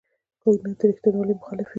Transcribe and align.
کوږ 0.41 0.57
نیت 0.65 0.77
د 0.79 0.81
ریښتینولۍ 0.89 1.33
مخالف 1.39 1.67
وي 1.67 1.69